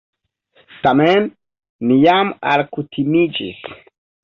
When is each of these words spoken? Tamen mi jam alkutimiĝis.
Tamen 0.85 1.27
mi 1.91 1.99
jam 2.05 2.33
alkutimiĝis. 2.55 3.65